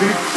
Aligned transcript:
big 0.00 0.29